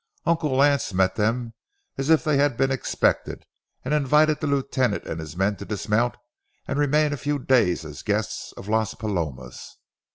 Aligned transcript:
Uncle 0.25 0.55
Lance 0.55 0.95
met 0.95 1.13
them 1.13 1.53
as 1.95 2.09
if 2.09 2.23
they 2.23 2.37
had 2.37 2.57
been 2.57 2.71
expected, 2.71 3.45
and 3.85 3.93
invited 3.93 4.39
the 4.39 4.47
lieutenant 4.47 5.03
and 5.05 5.19
his 5.19 5.37
men 5.37 5.55
to 5.57 5.63
dismount 5.63 6.15
and 6.67 6.79
remain 6.79 7.13
a 7.13 7.17
few 7.17 7.37
days 7.37 7.85
as 7.85 8.01
guests 8.01 8.51
of 8.53 8.67
Las 8.67 8.95
Palomas. 8.95 9.77